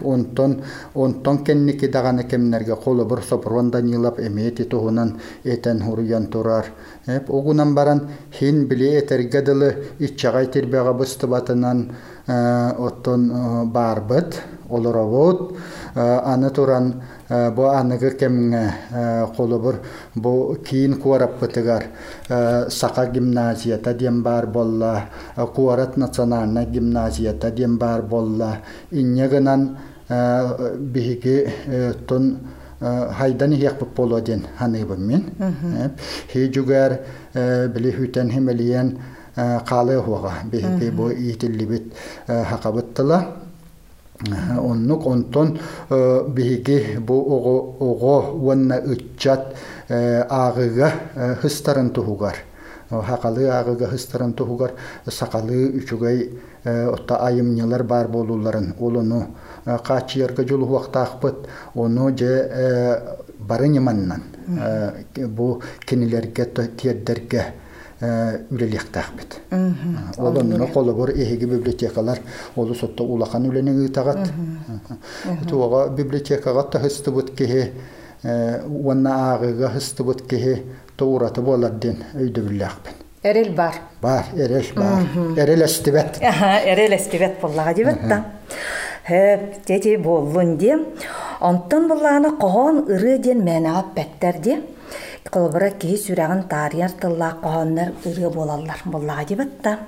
онтон 0.04 0.62
онтон 0.94 1.44
кенники 1.44 1.86
даганы 1.88 2.24
кемнерге 2.24 2.74
холобур 2.76 3.22
сопруан 3.22 3.70
данилап 3.70 4.20
эмети 4.20 4.64
туһунан 4.64 5.20
этен 5.44 5.82
хуруян 5.82 6.26
турар 6.26 6.66
огунан 7.06 7.74
баран 7.74 8.08
хин 8.32 8.66
биле 8.66 9.00
этергедылы 9.00 9.84
итчагай 9.98 10.46
тирбега 10.46 10.92
быстыбатынан 10.92 11.92
оттон 12.26 13.70
барбыт 13.70 14.42
олоробут 14.70 15.56
аны 15.94 16.50
туран 16.50 17.02
бу 17.28 17.62
аныгы 17.64 18.10
кемге 18.10 18.72
колубур 19.36 19.76
бу 20.14 20.56
кийин 20.64 21.00
куараппытыгар 21.00 21.84
сака 22.70 23.06
гимназията 23.06 23.94
диэн 23.94 24.22
бар 24.22 24.46
болла 24.46 25.02
куарат 25.54 25.96
национальна 25.96 26.64
гимназията 26.64 27.50
диэн 27.50 27.78
бар 27.78 28.02
болла 28.02 28.58
иннегынан 28.90 29.76
биһиги 30.08 31.48
тун 32.06 32.38
хайдан 32.80 33.52
иякпыт 33.52 33.88
боло 33.96 34.20
диэн 34.20 34.42
ханыбым 34.58 35.00
мен 35.00 35.24
хи 36.28 36.52
жугар 36.52 37.00
били 37.34 37.90
хүтен 37.92 38.30
химелиен 38.30 38.98
калы 39.66 40.00
хуага 40.00 40.32
биһиги 40.44 40.90
бу 40.90 41.10
иитиллибит 41.10 41.92
хакабыттыла 42.26 43.45
оннук 44.70 45.06
онтон 45.06 45.58
биһиги 45.90 46.98
бу 46.98 47.14
ого 47.80 48.34
уонна 48.34 48.76
ыччат 48.78 49.54
аагыга 49.88 50.92
хыстарын 51.40 51.90
туһугар 51.90 52.36
хакалы 52.90 53.48
аагыга 53.48 53.86
хыстарын 53.88 54.32
туһугар 54.32 54.72
сакалы 55.06 55.68
үчүгэй 55.78 56.38
отта 56.64 57.16
айымнялар 57.26 57.82
бар 57.82 58.08
болууларын 58.08 58.74
олону 58.80 59.26
качыярга 59.64 60.44
жолу 60.48 60.66
уактаакпыт 60.66 61.46
ону 61.74 62.16
же 62.16 63.02
барыныманнан 63.38 64.22
бу 65.28 65.60
кинилерге 65.86 66.44
тиердерге 66.76 67.52
үлелиэхтаахбит 68.00 69.40
олонно 70.18 70.66
колобор 70.66 71.10
эһиги 71.10 71.44
библиотекалар 71.44 72.18
олу 72.56 72.74
сотто 72.74 73.04
улахан 73.04 73.48
үленең 73.48 73.86
ыытагат 73.86 74.28
туога 75.48 75.88
библиотекага 75.88 76.62
та 76.62 76.78
хыстыбыт 76.80 77.30
киһи 77.34 77.72
уанна 78.22 79.32
аагыга 79.32 79.70
хыстыбыт 79.70 80.28
киһи 80.28 80.62
туураты 80.96 81.40
болар 81.40 81.70
ден 81.72 82.04
өйдөбүллээхпин 82.14 83.06
Эрел 83.22 83.54
бар. 83.54 83.74
бар 84.02 84.26
эрел 84.36 84.64
бар 84.76 85.02
эрел 85.36 85.64
эстибет 85.64 86.18
Аха, 86.22 86.60
эрел 86.64 86.94
эстибет 86.96 87.40
боллага 87.40 87.74
дибетта. 87.74 88.24
Хөп, 89.08 89.64
тети 89.64 89.96
боллун 89.96 90.56
ди. 90.56 90.74
Онтон 91.40 91.88
булланы 91.88 92.36
кохон 92.36 92.84
ыры 92.88 93.18
ден 93.18 93.42
мәнага 93.42 93.84
бәттер 93.96 94.40
ди. 94.40 94.56
Колбара 95.30 95.70
ки 95.70 95.96
сүрәгән 95.96 96.48
тарияр 96.48 96.90
тылла 97.00 97.36
кохоннар 97.42 97.92
ыры 98.04 98.30
болалар 98.30 98.82
боллага 98.84 99.24
дибетта. 99.24 99.78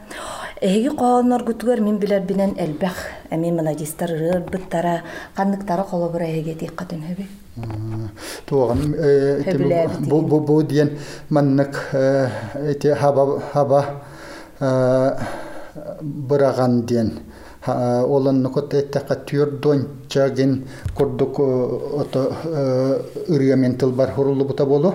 Эги 0.61 0.88
кохоннар 0.88 1.45
гутугар 1.45 1.81
мин 1.81 1.99
билер 1.99 2.23
бинен 2.23 2.55
элбэх. 2.59 2.97
Эми 3.31 3.50
мынадистар 3.50 4.11
ыры 4.11 4.40
быттара 4.40 5.02
канныктары 5.35 5.85
колбара 5.85 6.25
эге 6.25 6.55
тик 6.55 6.75
катын 6.75 7.02
хөбе. 7.02 7.26
туоган 8.47 8.95
бу 10.09 10.62
диен 10.62 10.99
маннык 11.28 11.75
эти 12.55 12.95
хаба 12.95 13.40
хаба 13.52 13.85
быраган 16.00 16.83
диен 16.87 17.21
олон 17.67 18.43
нукот 18.43 18.75
эттака 18.75 19.15
түр 19.15 19.59
дончаген 19.61 20.65
курдук 20.95 21.38
ото 21.41 22.33
ырыамен 23.29 23.77
тылбар 23.79 24.12
хурулу 24.12 24.45
бута 24.45 24.67
болу 24.67 24.95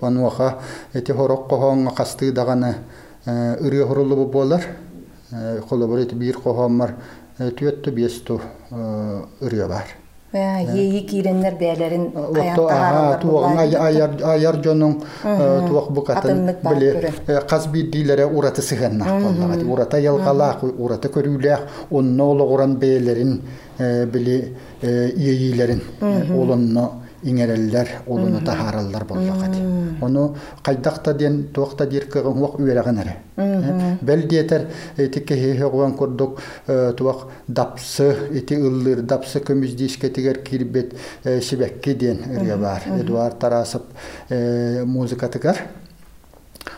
пануаха 0.00 0.58
эти 0.92 1.12
хорок 1.12 1.48
кохонга 1.48 1.94
касты 1.94 2.32
даганы 2.32 2.74
ырыя 3.26 3.86
хурулу 3.86 4.26
болар 4.26 4.62
холобор 5.68 5.98
эти 5.98 6.14
бир 6.14 6.38
кохоммар 6.38 6.94
түөттү 7.38 7.90
биесту 7.90 8.40
ырыя 8.70 9.68
бар 9.68 10.05
Ейи 10.36 11.06
киреннер 11.06 11.54
туаган 13.22 13.58
аяр 13.58 14.56
букатын 15.90 16.30
Атымнык 16.30 16.62
бар 16.62 16.74
биле 16.74 17.40
каз 17.48 17.66
бидилере 17.66 18.26
ураты 18.26 18.62
сыганна 18.62 19.04
коллага 19.04 19.64
урата 19.64 19.98
ялгалак 19.98 20.62
урата 20.62 21.08
көрүләк 21.08 21.90
онно 21.90 22.30
ологуран 22.32 22.76
бээлерин 22.76 23.40
били 24.12 24.54
иейлерин 24.82 25.82
олонно 26.02 27.05
иңереллер 27.26 27.88
олуну 28.06 28.40
тахараллар 28.44 29.04
боллага 29.04 29.48
ди 29.52 29.62
ону 30.02 30.36
кайдакта 30.62 31.14
ден 31.14 31.48
туакта 31.54 31.86
дир 31.86 32.06
кыгын 32.10 32.44
үераган 32.58 33.00
эре 33.02 33.16
бел 34.00 34.22
диетер 34.28 34.68
этикке 34.96 35.36
хегуан 35.36 35.96
курдук 35.96 36.40
туак 36.66 37.26
дапсы 37.48 38.14
эти 38.32 38.54
ыллыр 38.54 39.02
дапсы 39.02 39.40
көмүз 39.40 39.74
дишке 39.76 40.10
тигер 40.10 40.38
кирбет 40.38 40.94
сибекки 41.24 41.94
ден 41.94 42.22
ырия 42.30 42.56
бар 42.56 42.82
эдуард 43.00 43.38
тарасов 43.38 43.82
музыка 44.30 45.28
тигер 45.28 45.62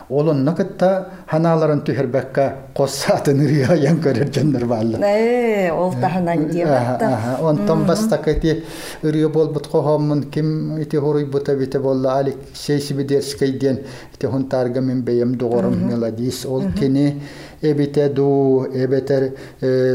Олонна 0.09 0.55
кытта 0.55 0.89
ханаларын 1.29 1.81
түһербәккә 1.85 2.45
коссатын 2.77 3.41
ырия 3.45 3.75
ян 3.77 3.99
көрер 4.01 4.31
жоннор 4.33 4.65
баалла. 4.65 4.97
Э, 5.01 5.71
ол 5.71 5.93
таханан 5.93 6.47
дебатта. 6.49 7.37
Онтон 7.41 7.85
бастакати 7.85 8.63
ырия 9.03 9.29
болбут 9.29 9.67
кохоммун 9.67 10.23
ким 10.23 10.77
ити 10.81 10.97
хоруй 10.97 11.25
бута 11.25 11.55
бите 11.55 11.79
болла 11.79 12.17
алик 12.19 12.37
сейси 12.53 12.93
бидерскейден 12.93 13.79
ити 14.13 14.25
хунтарга 14.25 14.81
мен 14.81 15.01
бейем 15.01 15.35
дугорум 15.35 15.87
мелодис 15.87 16.45
ол 16.45 16.63
кини 16.79 17.21
эбите 17.61 18.09
ду 18.09 18.65
эбетер 18.73 19.33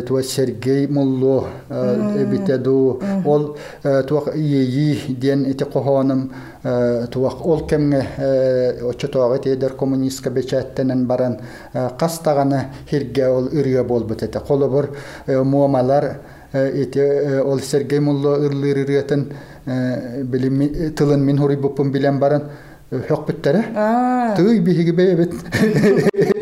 туа 0.06 0.22
Сергей 0.22 0.86
Мулло 0.86 1.48
эбите 1.70 2.58
ду 2.58 3.00
ол 3.24 3.56
туа 3.82 4.32
иеи 4.34 5.14
ден 5.14 5.44
ити 5.50 5.64
кохоным 5.64 6.32
туа 6.62 7.32
ол 7.40 7.66
кемге 7.66 8.06
очотоога 8.90 9.38
тедер 9.38 9.72
коммунистка 9.72 10.30
бечаттенен 10.30 11.06
баран 11.06 11.40
кастаганы 11.98 12.66
хирге 12.90 13.28
ол 13.28 13.46
ырия 13.46 13.84
болбут 13.84 14.22
эте 14.22 14.40
колобор 14.40 14.90
муамалар 15.26 16.18
ити 16.52 17.40
ол 17.40 17.60
Сергей 17.60 18.00
Мулло 18.00 18.36
ырлыр 18.36 18.84
ырыятын 18.84 19.32
билим 20.24 20.94
тылын 20.94 21.20
мин 21.20 21.38
хуруй 21.38 21.56
буппун 21.56 21.90
билен 21.90 22.18
баран 22.18 22.42
хөкбүттере 22.90 23.64
тый 24.36 24.60
биһиги 24.60 24.90
бэйэбит 24.90 26.33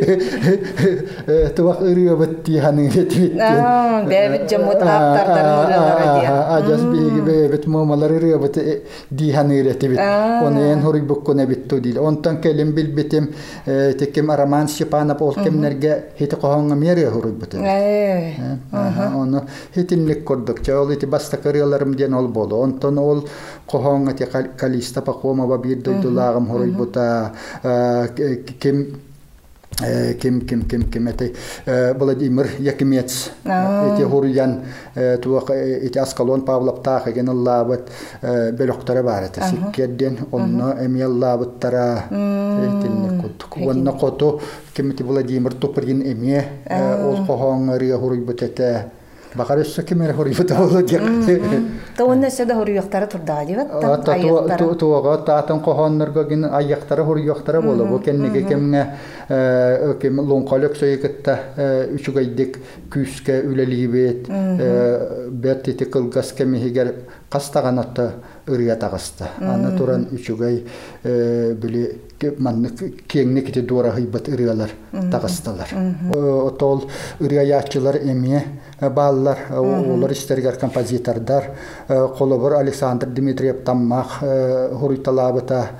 туак 1.56 1.80
ырыабыт 1.82 2.44
тииханы 2.44 2.90
Аа, 3.40 4.04
бэйэбит 4.04 4.50
жаммут 4.50 4.82
аптардарын 4.82 5.58
ырыалара 5.64 6.20
дия. 6.20 6.56
ажас 6.56 6.80
биһиги 6.82 7.20
бэйэбит 7.20 7.66
муумалар 7.66 8.12
ырыабыт 8.12 8.58
дииханы 9.10 9.60
ыретибит 9.60 9.98
онен 9.98 10.82
хуруй 10.82 11.02
буккуна 11.02 11.46
битту 11.46 11.80
дил 11.80 12.04
онтон 12.04 12.40
келим 12.40 12.72
билбитим 12.72 13.34
текем 13.64 14.30
араман 14.30 14.68
степанов 14.68 15.22
ол 15.22 15.34
кемнерге 15.34 16.04
хити 16.18 16.34
кохонга 16.34 16.74
мере 16.74 17.08
хуруй 17.10 17.32
буту 17.32 17.58
оны 17.58 19.42
хитинлик 19.74 20.24
курдук 20.24 20.62
ча 20.64 20.80
ол 20.80 20.90
ити 20.90 21.06
баста 21.06 21.36
кырыаларым 21.36 21.94
диен 21.94 22.14
ол 22.14 22.28
болу 22.28 22.62
онтон 22.62 22.98
ол 22.98 23.28
кохонга 23.70 24.12
ти 24.12 24.26
калиста 24.56 25.02
пакомова 25.02 25.58
бир 25.58 25.78
дойдулагым 25.82 26.46
хуруй 26.46 26.70
бута 26.70 27.32
ким 28.60 28.96
ким 30.20 30.40
ким 30.40 30.62
ким 30.62 30.82
ким 30.90 31.08
эти 31.08 31.34
Владимир 31.66 32.48
Якимец 32.58 33.30
эти 33.44 34.02
хуруян 34.02 34.64
туак 35.22 35.50
эти 35.50 35.98
Аскалон 35.98 36.44
Павлов 36.44 36.82
тах 36.82 37.06
ген 37.08 37.28
лабат 37.28 37.90
белоктары 38.22 39.02
бар 39.02 39.24
эти 39.24 39.40
сиккерден 39.40 40.18
онно 40.30 40.76
эмел 40.80 41.16
лабаттара 41.16 42.04
этинне 42.10 43.22
кут 43.22 43.46
онно 43.56 43.92
кото 43.92 44.40
ким 44.74 44.90
эти 44.90 45.02
Владимир 45.02 45.54
Туприн 45.54 46.02
эме 46.02 46.44
ол 46.70 47.24
кохоңары 47.26 47.96
хуруй 47.98 48.20
бутете 48.20 48.90
Бакар 49.36 49.62
өссө 49.62 49.82
кемер 49.88 50.12
хуруй 50.14 50.34
бута 50.36 50.56
болу 50.58 50.82
дек 50.82 51.00
Та 51.96 52.04
онна 52.04 52.28
сөдө 52.28 52.54
дебатта. 53.46 54.12
Аяктары. 54.12 54.74
туога 54.74 55.16
таатын 55.24 55.60
кохоннорго 55.60 56.24
ген 56.24 56.44
аяктары 56.44 57.04
хуруяктары 57.04 57.62
болу 57.62 57.86
бу 57.86 57.98
кеннеге 57.98 58.42
кемне 58.42 58.86
кем 60.00 60.20
лонколек 60.20 60.76
сөйгетта 60.76 61.38
үчүгайдик 61.96 62.58
күскө 62.90 63.40
үлелибет 63.48 64.28
бертити 65.30 65.84
кылгас 65.84 66.32
кемихигер 66.32 66.94
кастаганатта 67.30 68.12
ырыя 68.46 68.76
тагыста 68.76 69.30
аны 69.40 69.76
туран 69.78 70.08
үчүгай 70.12 70.64
били 71.02 72.00
манны 72.38 72.70
кеңне 73.08 73.42
кити 73.42 73.62
дуара 73.62 73.90
хыйбат 73.92 74.28
ырыалар 74.28 74.70
тагысталар 74.92 75.68
отол 76.14 76.84
ырыяячылар 77.20 77.96
эми 78.02 78.42
баллар 78.80 79.38
олар 79.50 80.12
истергер 80.12 80.56
композитордар. 80.56 81.50
Колобор 81.88 82.54
Александр 82.54 83.06
Дмитриев 83.06 83.64
таммах 83.64 84.18
хуруйталабыта 84.20 85.70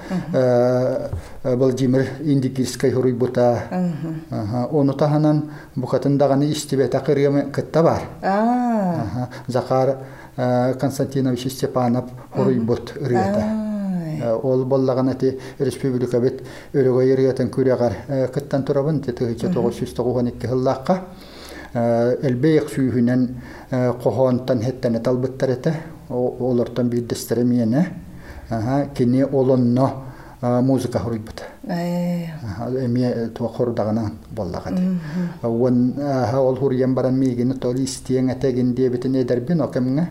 Владимир 1.43 2.07
Индикирскай 2.21 2.93
хуруйбута 2.93 3.63
оны 4.71 4.93
таханан 4.95 5.51
бухатын 5.75 6.19
даганы 6.19 6.51
истибета 6.53 7.01
кырыгы 7.01 7.51
кытта 7.51 7.83
бар. 7.83 8.03
Захар 9.47 9.97
Константинович 10.37 11.53
Степанов 11.53 12.05
хуруйбут 12.35 12.95
ырыята 12.97 14.39
ол 14.43 14.65
боллаган 14.65 15.11
эти 15.11 15.39
республика 15.59 16.21
бит 16.21 16.43
өрөгө 16.73 17.05
ерегетен 17.05 17.51
күрөгөр 17.51 18.29
кыттан 18.33 18.65
турабын 18.65 19.03
тогуон 19.03 20.29
икки 20.29 20.47
хыллаакка 20.47 21.01
элбейик 21.75 22.71
сүүһүнен 22.71 23.29
кохоонтан 23.71 24.63
хеттене 24.63 25.01
талбыттар 25.01 25.51
эте 25.51 25.75
олортон 26.09 26.89
биирдестере 26.89 27.45
миене 27.45 27.87
кини 28.95 29.23
олонно 29.23 30.12
музыка 30.43 30.99
хуруйбут 30.99 31.43
Э. 31.65 32.27
эми 32.85 33.29
туа 33.29 33.49
хордагана 33.49 34.11
боллагат 34.33 34.75
уон 35.43 35.95
ол 36.35 36.57
хуруян 36.57 36.95
баран 36.95 37.17
мигини 37.17 37.55
тол 37.55 37.75
истиен 37.75 38.31
этегин 38.31 38.75
диэбитин 38.75 39.15
эдербин 39.15 39.61
окемге 39.61 40.09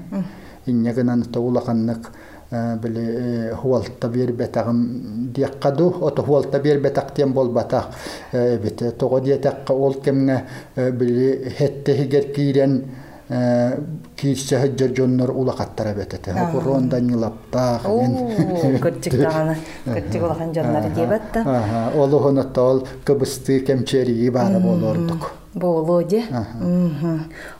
иннегинан 0.65 1.23
тоулаканнык 1.23 2.11
биле 2.51 3.53
хуалта 3.53 4.07
бербетагым 4.07 5.31
дияккаду 5.33 5.93
ото 5.99 6.23
хуалта 6.23 6.59
бербетак 6.59 7.13
тем 7.13 7.33
болбатак 7.33 7.89
бите 8.31 8.91
того 8.91 9.19
диетакка 9.19 9.73
ол 9.73 9.95
кемге 9.95 10.45
биле 10.77 11.49
хетте 11.49 11.95
хигер 11.95 12.85
Э, 13.33 13.79
кийисче 14.17 14.59
хыджыр 14.59 14.91
жоннор 14.93 15.31
улакаттара 15.31 15.93
бетете 15.93 16.33
окурон 16.33 16.89
данилаптах 16.89 17.81
кырчыктаганы 18.83 19.55
кырчык 19.85 20.23
улакан 20.23 20.53
жоннор 20.53 20.89
дебат 20.91 21.21
да 21.33 21.91
олухонотто 21.95 22.61
ол 22.61 22.87
кыбысты 23.05 23.61
кемчерии 23.61 24.29
баары 24.29 24.59
болордук. 24.59 25.31
боолоо 25.53 26.01
же 26.09 26.23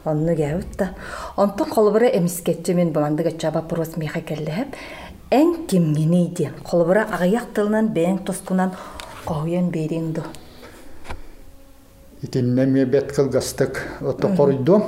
онну 0.03 0.35
кебит 0.35 0.77
да 0.77 0.89
онтон 1.37 1.69
колбура 1.69 2.07
эмискетчи 2.07 2.73
мен 2.73 2.91
буландыгача 2.91 3.51
вопрос 3.51 3.95
миха 3.95 4.19
келлехеп 4.19 4.75
эң 5.31 5.67
кимгинейди 5.67 6.51
колбура 6.69 7.07
агыяк 7.09 7.47
тылынан 7.55 7.93
бээң 7.95 8.25
тускунан 8.25 8.71
коюен 9.25 9.71
бериңду 9.71 10.23
итиннеме 12.21 12.85
бет 12.85 13.11
кылгастык 13.15 13.81
ото 14.01 14.35
корйду 14.35 14.81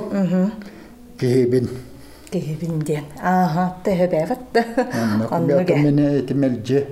киһибин 1.20 1.68
киһибин 2.32 2.78
диэн 2.80 3.04
ааха 3.22 3.64
төһөбэбат 3.84 4.40
оннуге 5.30 5.74
Оннук 5.74 6.24
этимелжи 6.24 6.86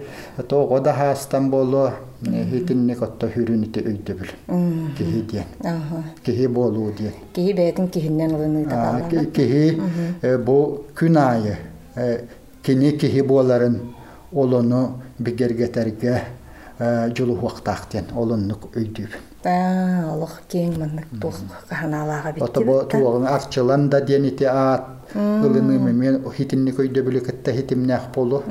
тоого 0.48 0.80
да 0.80 0.92
хаастан 0.92 1.50
болу 1.50 1.90
хитинник 2.50 3.02
отто 3.02 3.26
хүрүн 3.28 3.64
ити 3.64 3.80
өйдөбүл 3.80 4.30
киһи 4.98 5.20
диэн 5.30 5.46
киһи 6.24 6.46
болуу 6.46 6.92
диэн 6.98 7.12
киһи 7.34 7.52
бээтин 7.52 7.88
киһиннен 7.88 8.30
ылыны 8.36 8.66
Аа, 8.70 9.00
ки- 9.10 9.30
киһи 9.36 10.36
бу 10.46 10.84
күн 10.94 11.16
айы 11.16 11.56
кини 12.62 12.92
киһи 12.96 13.20
буоларын 13.22 13.80
олону 14.32 15.02
бигергетерге 15.18 16.22
жулуһуактаах 17.16 17.88
диэн 17.92 18.04
олоннук 18.16 18.62
өйдүүбүн 18.76 19.22
олох 19.50 20.40
кең 20.48 20.78
маннык 20.78 21.06
тух 21.20 21.34
каханаалаага 21.68 22.34
Ото 22.40 22.64
бо 22.64 22.80
битти 22.80 22.96
туогын 22.96 23.26
арчылан 23.26 23.88
да 23.88 24.00
диэн 24.00 24.24
ити 24.24 24.44
аат 24.44 25.14
ылыны 25.14 25.78
мен 25.78 26.24
хитинник 26.36 26.78
өйдөбүлү 26.78 27.20
кытта 27.26 27.52
хитимнээх 27.52 28.12
болу 28.14 28.42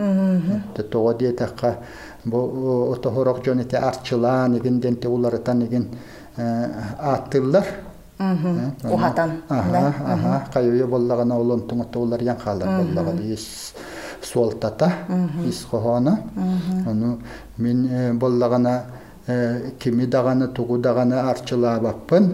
Тэ 0.75 0.83
того 0.83 1.13
диэтакка 1.13 1.77
бу 2.25 2.91
ото 2.91 3.11
хорок 3.11 3.43
жон 3.45 3.61
ити 3.61 3.75
арчылан 3.75 4.57
эгин 4.57 4.79
денте 4.79 5.07
уларытан 5.07 5.63
эгин 5.63 5.87
ааттыллар 6.37 7.65
ухатан. 8.83 9.31
Аха, 9.49 9.93
аха, 10.05 10.45
кайыя 10.53 10.87
боллагана 10.87 11.37
олон 11.39 11.61
туңутта 11.67 11.99
улар 11.99 12.21
ян 12.21 12.37
халар 12.37 12.83
боллага 12.83 13.13
дис 13.17 13.73
суолтата, 14.21 14.91
ис 15.47 15.65
хохона. 15.69 16.19
Ону 16.87 17.19
мен 17.57 17.87
э, 17.89 18.13
боллагана 18.13 18.69
э, 18.69 19.00
кими 19.79 20.05
даганы 20.05 20.47
тугу 20.55 20.77
даганы 20.77 21.13
арчылаабаппын. 21.13 22.33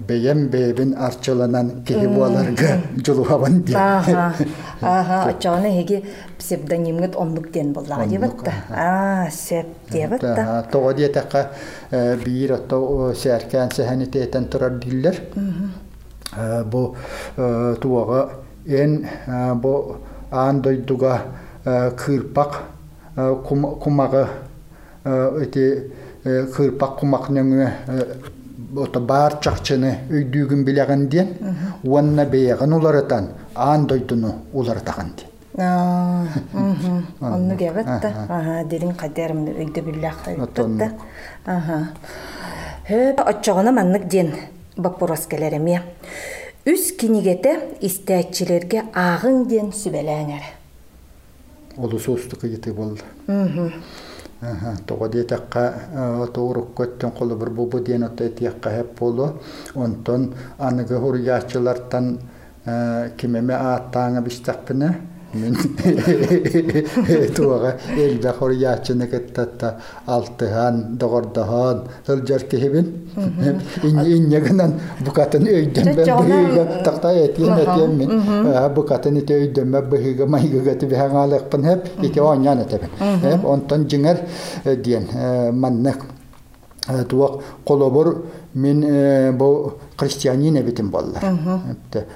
Бейем 0.00 0.48
бейбин 0.48 0.94
арчыланан 0.98 1.84
кихи 1.84 2.06
буаларга 2.06 2.82
жулуабан 3.06 3.62
ди. 3.62 3.74
ааха 3.74 5.28
очоона 5.28 5.70
хиги 5.70 6.04
псевдонимгет 6.38 7.16
оннук 7.16 7.50
диэн 7.52 7.72
боллага 7.72 8.06
дибатта 8.06 8.52
аа 8.70 9.30
сеп 9.30 9.66
диэбатта 9.90 10.66
Того 10.70 10.92
диэтакка 10.92 11.50
биир 11.90 12.52
отто 12.54 13.14
сээркään 13.14 13.70
сэхэни 13.70 14.06
тээтэн 14.06 14.48
турар 14.48 14.78
диллер. 14.78 15.14
Бу 16.64 16.96
туага 17.36 18.30
эн 18.66 19.06
бу 19.54 19.96
аан 20.30 20.60
дойдуга 20.60 21.22
кырпак 21.64 22.62
кумага 23.84 24.28
эти 25.04 25.92
кырпак 26.24 26.98
кумакныңы 27.00 27.68
ото 28.84 29.00
баар 29.00 29.38
чакчыны 29.44 29.90
өйдүүгүн 30.10 30.64
билеген 30.64 31.08
диен 31.08 31.28
уанна 31.84 32.24
бейеген 32.24 32.72
уларытан 32.72 33.28
аан 33.54 33.86
дойдуну 33.86 34.34
уларытаган 34.52 35.12
диен 35.18 35.30
эбатта 37.60 38.08
ааха 38.28 38.64
дирин 38.64 38.94
кадерим 38.94 39.44
өйдө 39.46 39.80
хөп 42.88 43.20
оччоҕоно 43.20 43.72
маннык 43.72 44.08
диэн 44.08 44.32
баппурас 44.76 45.26
келереме 45.26 45.82
үс 46.66 46.92
кинигете 46.98 47.60
истээчилерге 47.80 48.84
аагың 48.92 49.46
диэн 49.48 49.72
сүбэлээңер 49.72 50.44
олусуустук 51.76 52.44
ити 52.44 52.70
болду. 52.70 53.02
Того 53.26 53.70
диэтакка 55.08 56.28
туурук 56.34 56.74
көттөн 56.76 57.10
колу 57.18 57.36
бир 57.36 57.50
бубу 57.50 57.80
диэн 57.80 58.04
ото 58.04 58.24
этиякка 58.24 58.70
хеп 58.70 58.98
болу. 58.98 59.40
Онтон 59.74 60.34
аныгы 60.58 60.98
хурьяачылартан 60.98 62.18
кимеме 63.16 63.54
ааттааҥа 65.34 66.44
бистакпыны 66.54 66.84
мен 67.04 67.34
туага 67.34 67.76
элбе 67.96 68.32
хурьяачыны 68.38 69.06
кыттатта 69.06 69.80
алтыхан 70.06 70.96
догордохон 70.98 71.88
сылжар 72.06 72.42
кихибин 72.42 73.08
иннегынан 73.82 74.80
букатын 75.00 75.46
өйдөн 75.46 75.94
быыга 75.94 76.82
тактай 76.84 77.26
этиен 77.26 77.58
этиен 77.58 77.96
мен 77.96 78.74
букатын 78.74 79.16
ите 79.16 79.34
өйдөн 79.34 79.88
быыга 79.90 80.26
майгыга 80.26 80.74
тибиһаŋаалыкпын 80.74 81.64
хеп 81.64 82.04
ите 82.04 82.20
оññan 82.20 82.62
этебин 82.62 82.90
хеп 82.98 83.44
онтон 83.44 83.86
жиңер 83.86 84.18
диэн 84.64 85.08
маннык 85.52 86.04
туак 87.08 87.40
колобур 87.64 88.26
мен 88.54 89.36
бу 89.36 89.74
христианин 89.96 90.56
эбитим 90.56 90.90
боллар 90.90 91.22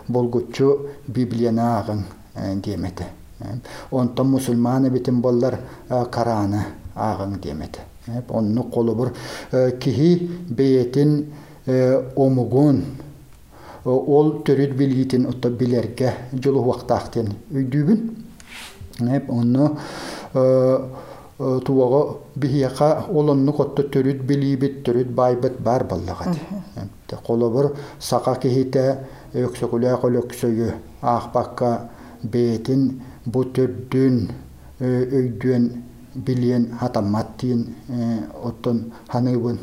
болгуччу 0.09 0.89
библиянаагын 1.07 2.05
диемете 2.63 3.07
онтон 3.91 4.31
мусульман 4.31 4.89
эбитим 4.89 5.21
боллар 5.21 5.59
караны 6.11 6.65
аагын 6.95 7.41
диемете 7.41 7.81
онну 8.29 8.65
колобур 8.65 9.13
киһи 9.81 10.31
бейетин 10.49 11.27
омугун 12.17 12.85
ол 13.85 14.43
төрүт 14.45 14.73
билгитин 14.77 15.27
отто 15.27 15.51
билерге 15.51 16.13
жолу 16.33 16.63
уактаактен 16.65 17.35
үйдүүбүн 17.53 18.01
онну 19.29 19.77
туого 21.39 22.19
бихияка 22.37 23.05
олонну 23.09 23.53
котто 23.53 23.83
төрүт 23.83 24.23
билибит 24.27 24.83
төрүт 24.85 25.13
байбыт 25.15 25.61
бар 25.61 25.85
боллагат 25.85 26.37
колобур 27.27 27.77
сака 28.01 28.35
кихите 28.43 28.99
өксөкүлэ 29.35 30.01
колөксөйү 30.01 30.73
аахпакка 31.03 31.91
беетин 32.23 33.01
бу 33.27 33.45
төрдүн 33.45 34.29
өйдүен 34.81 35.71
билиен 36.15 36.69
хатамматтиин 36.81 37.67
оттон 38.45 38.93
ханыбын 39.09 39.59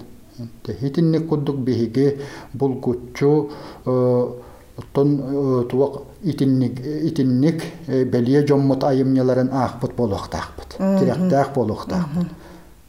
хитинник 0.81 1.27
курдук 1.27 1.57
биһиги 1.57 2.17
булгуччу 2.53 3.49
оттон 3.85 5.67
туак 5.69 6.01
итинник 6.23 6.79
итинник 6.79 7.63
белие 7.87 8.45
жоммут 8.47 8.83
айымняларын 8.83 9.49
аахпыт 9.51 9.95
болуктаахпыт 9.95 10.77
тиряктаах 10.77 11.53
болуктаахпыт 11.53 12.27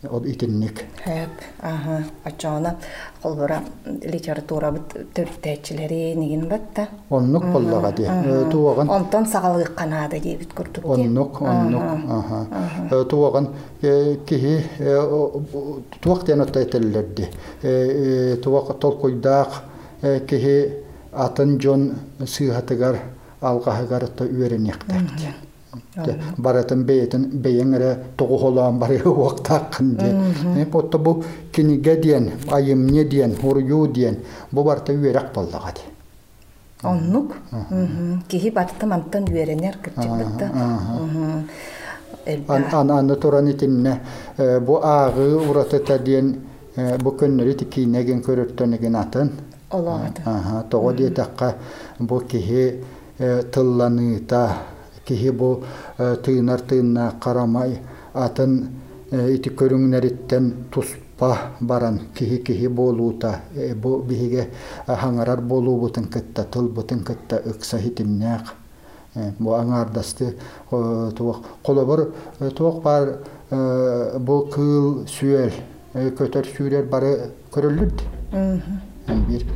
ол 0.05 0.23
итинник 0.27 0.85
Хөп, 1.05 1.31
аха, 1.63 2.05
очоона 2.25 2.77
холбора 3.23 3.63
литература 3.87 4.71
бит 4.71 4.93
төртәчиләре 5.15 6.15
нигин 6.15 6.49
батта. 6.49 6.89
оннук 7.11 7.45
боллага 7.45 7.93
ди 7.97 8.05
туаган 8.51 8.91
Онтон 8.91 9.27
сагалык 9.27 9.75
канада 9.75 10.19
дибит 10.21 10.53
курдук. 10.53 10.85
ди. 10.85 11.03
оннук 11.03 11.41
оннук 11.41 11.83
аха 12.09 13.05
туаган 13.05 13.49
кихи 13.81 14.65
оттайтеллерди 16.03 17.29
туак 18.43 18.79
толкуйдаак 18.79 19.49
кихи 20.29 20.73
атын 21.13 21.59
жон 21.61 21.95
сыйхатыгар 22.21 22.99
алгаһыгар 23.41 24.09
баратын 26.37 26.85
бейтин 26.85 27.27
бейеңере 27.43 27.97
тугу 28.17 28.39
холаан 28.39 28.79
бары 28.79 29.01
уактааккын 29.05 29.97
ди 29.97 30.65
потто 30.73 30.99
бу 30.99 31.23
киниге 31.53 31.97
диен 31.97 32.31
айымне 32.51 33.05
диен 33.05 33.37
урую 33.43 33.87
диен 33.93 34.19
бу 34.53 34.65
барта 34.65 34.93
үерак 34.93 35.33
боллага 35.35 35.73
ди 35.75 35.83
Оннук. 36.83 37.33
Кихи 38.29 38.51
батты 38.51 38.87
мантан. 38.87 39.25
Ан 42.49 42.65
ан 42.73 42.91
аны 42.91 43.17
туран 43.17 43.51
итинне 43.51 44.01
бу 44.37 44.81
агы 44.83 45.37
уратыта 45.49 45.99
диен 45.99 46.37
бу 46.77 47.11
көннөр 47.11 47.53
ити 47.55 47.65
кинеген 47.65 48.23
көрөттөнеген 48.23 48.97
атын 49.01 49.31
Олады. 49.71 50.23
аха 50.25 50.65
того 50.71 50.93
диетакка 50.93 51.55
бу 51.99 52.21
кихи 52.21 52.83
тылланыта 53.19 54.57
кихи 55.07 55.31
бу 55.31 55.63
тыынар 55.97 56.61
тыынна 56.61 57.13
карамай 57.21 57.79
атын 58.15 58.69
ити 59.13 59.51
көрүңнериттен 59.51 60.53
туспа 60.75 61.53
баран 61.61 62.01
кихи 62.15 62.43
кихи 62.43 62.69
болуута 62.69 63.41
бу 63.83 64.03
биһиге 64.03 64.49
хаңарар 64.87 65.41
болуубутун 65.41 66.09
кытта 66.11 66.45
тылбутун 66.45 67.05
кытта 67.05 67.41
ыкса 67.45 67.79
хитимнээк 67.79 68.55
бу 69.39 69.55
аңардасты 69.57 70.35
туох. 70.71 71.43
Колобор 71.63 72.13
туох 72.57 72.83
бар 72.83 73.19
бу 73.49 74.41
кыл 74.53 75.07
сүйел 75.09 75.53
көтөр 75.95 76.51
сүүрер 76.57 76.91
бары 76.91 77.31
көрөллүд. 77.55 78.03
Бир 79.29 79.47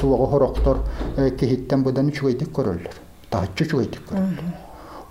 туого 0.00 0.26
хороктор 0.30 0.84
кихиттен 1.16 1.82
будан 1.82 2.12
үчүгөйдик 2.12 2.52
көрөллөр 2.52 3.02
тааччы 3.30 3.64
үчүгөйдик 3.64 4.06
көрөллөр. 4.10 4.65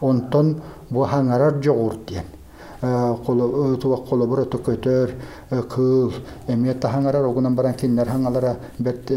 Онтон 0.10 0.56
бу 0.89 1.06
хаңарар 1.12 1.62
жоғур 1.62 2.00
диэн 2.08 2.34
туwa 2.82 3.98
қолобур 4.06 4.41
оту 4.44 4.60
көтөр 4.60 5.13
кыл 5.72 6.12
эме 6.48 6.74
тахаңарар 6.74 7.26
огунан 7.26 7.56
баран 7.56 7.74
киннер 7.74 8.08
хаңалара 8.08 8.56
бет 8.78 9.10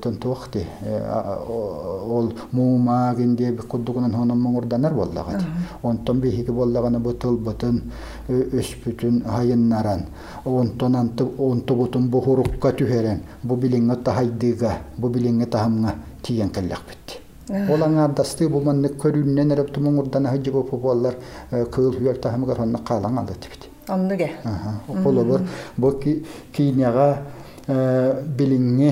тонтуакти 0.00 0.64
ол 0.86 2.32
муумаагин 2.52 3.36
дие 3.36 3.52
куддугунан 3.56 4.14
хонон 4.14 4.40
моңурданар 4.40 4.94
боллагат. 4.94 5.42
Онтон 5.82 6.20
бихиги 6.20 6.52
боллаганы 6.52 6.98
бу 6.98 7.12
тылбытын 7.12 7.82
өспүтүн 8.28 9.24
хайыннаран. 9.26 10.06
Онтон 10.44 10.96
анты 10.96 11.24
онтубутун 11.24 12.08
бу 12.08 12.20
хурукка 12.20 12.72
түһерен 12.72 13.22
бу 13.42 13.56
билиңе 13.56 14.02
тахайдыга 14.04 14.78
бу 14.96 15.08
билиңе 15.08 15.46
тахамга 15.46 15.94
тиен 16.22 16.50
келлек 16.50 17.22
битти 17.48 17.72
Ол 17.72 17.82
аңардасты 17.82 18.48
бұл 18.50 18.64
манны 18.66 18.90
көрүннен 18.98 19.52
әріп 19.54 19.70
тұмың 19.74 20.00
ұрдан 20.02 20.26
хajjы 20.26 20.52
боп 20.52 20.72
болар 20.82 21.14
кыл 21.50 21.92
хүер 21.94 22.18
тахымгар 22.18 22.60
онны 22.64 22.80
қалаң 22.82 23.20
алды. 23.20 24.30
Ол 25.04 25.18
олар 25.22 25.44
бұл 25.78 26.00
кейняға 26.52 27.22
билиңе 27.68 28.90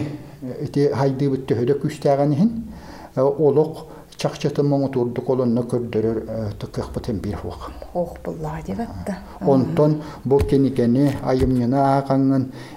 ити 0.62 0.86
хайды 0.94 1.30
бұт 1.32 1.48
төһөдө 1.50 1.80
күстәгән 1.82 2.34
хин 2.38 2.52
олоқ 3.16 3.86
чакчаты 4.16 4.62
моңу 4.62 4.92
турдук 4.94 5.30
олонна 5.30 5.64
көрдөрөр 5.66 6.54
тыкык 6.60 6.92
бутен 6.94 7.18
бир 7.18 7.36
хуак. 7.36 7.72
Ох 7.94 8.16
булла. 8.24 8.60
Онтон 9.40 10.00
бу 10.24 10.38
кеникени 10.38 11.10
айымнына 11.24 12.04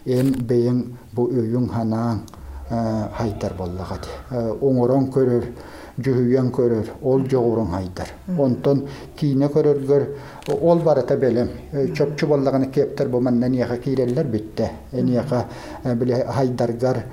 бейин 0.05 0.97
бу 1.13 1.29
ханаң 1.69 2.25
хайдар 2.69 3.53
боллагат. 3.57 4.07
Оңорон 4.61 5.07
көрөр, 5.13 5.45
жүһүйен 5.97 6.49
көрөр, 6.53 6.89
ол 7.01 7.23
жоғурун 7.25 7.71
хайдар. 7.71 8.11
Онтон 8.37 8.83
кийне 9.17 9.47
көрөргөр 9.53 10.05
ол 10.61 10.81
барата 10.85 11.17
белем. 11.17 11.49
Чөпчү 11.71 12.27
боллаганы 12.27 12.69
кептер 12.71 13.07
бу 13.09 13.21
маннан 13.21 13.53
яха 13.53 13.77
киреллер 13.77 14.27
битте. 14.27 14.69
Эн 14.91 15.07
яха 15.07 15.45
биле 15.83 16.23
хайдаргар 16.27 17.03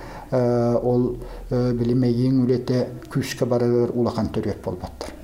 ол 0.82 1.16
билимейин 1.50 2.42
үлете 2.44 2.86
күскө 3.08 3.46
барыр 3.46 3.92
улахан 3.94 4.32
төрөп 4.34 4.64
болбаттар. 4.64 5.14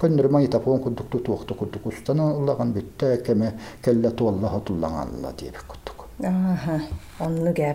Көннөр 0.00 0.28
май 0.30 0.48
тапон 0.48 0.82
кудукту 0.82 1.18
туакту 1.18 1.54
кудук 1.54 1.86
устана 1.86 2.32
улаган 2.34 2.72
битте 2.72 3.22
кеме 3.24 3.54
келле 3.82 4.10
туалла 4.10 4.48
хатуллаңалла 4.58 5.32
дип 5.38 5.62
кудук. 5.66 6.08
Аха, 6.18 6.80
онну. 7.20 7.54
Хе, 7.54 7.74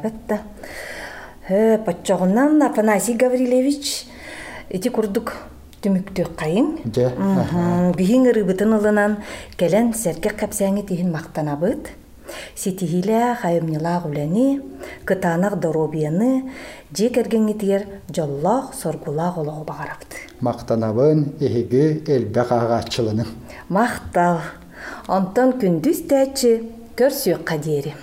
Патчағынан 1.48 2.62
Афанасий 2.64 3.18
Гаврилевич, 3.20 4.06
эти 4.70 4.88
курдук 4.88 5.34
түмүктү 5.84 6.24
кайын. 6.40 6.78
Же. 6.88 7.10
Биһиң 7.98 8.30
ырыбытын 8.32 8.72
ылынан 8.78 9.18
келен 9.60 9.92
сәрке 9.92 10.32
капсаңы 10.32 10.86
тиһин 10.88 11.12
мактанабыт. 11.12 11.90
Ситихиле 12.56 13.36
хайымнила 13.42 14.00
гулени, 14.06 14.62
кытанак 15.04 15.60
доробияны, 15.60 16.54
же 16.96 17.10
кергенги 17.10 17.58
тиер 17.60 17.88
жоллох 18.08 18.74
соргулак 18.74 19.38
олого 19.38 19.66
багарапты. 19.66 20.16
Мактанабын 20.40 21.34
эһиги 21.42 22.08
элбек 22.08 22.56
агачылының. 22.56 23.28
Мактал. 23.68 24.40
Онтон 25.10 25.60
күндүз 25.60 26.08
тәчи 26.08 26.56
көрсүк 26.96 27.44
кадери. 27.44 27.94